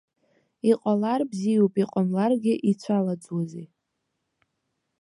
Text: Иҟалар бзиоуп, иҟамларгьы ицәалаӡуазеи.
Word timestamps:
Иҟалар 0.71 1.21
бзиоуп, 1.29 1.73
иҟамларгьы 1.83 2.53
ицәалаӡуазеи. 2.71 3.67